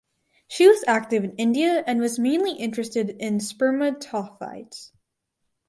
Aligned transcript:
She 0.47 0.67
was 0.67 0.83
active 0.87 1.23
in 1.23 1.35
India 1.35 1.83
and 1.85 1.99
was 1.99 2.17
mainly 2.17 2.53
interested 2.53 3.11
in 3.19 3.37
Spermatophytes. 3.37 4.89